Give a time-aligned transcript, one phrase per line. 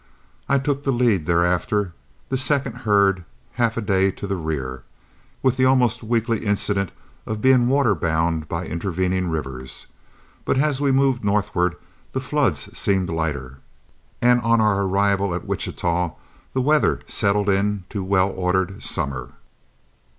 [0.49, 1.93] I took the lead thereafter,
[2.29, 4.81] the second herd half a day to the rear,
[5.43, 6.89] with the almost weekly incident
[7.27, 9.85] of being waterbound by intervening rivers.
[10.43, 11.75] But as we moved northward
[12.13, 13.59] the floods seemed lighter,
[14.23, 16.15] and on our arrival at Wichita
[16.53, 19.33] the weather settled into well ordered summer.